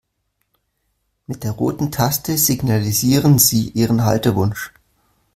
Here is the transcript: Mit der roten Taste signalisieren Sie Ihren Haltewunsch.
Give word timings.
Mit 1.27 1.43
der 1.43 1.51
roten 1.51 1.91
Taste 1.91 2.35
signalisieren 2.35 3.37
Sie 3.37 3.69
Ihren 3.69 4.03
Haltewunsch. 4.03 4.73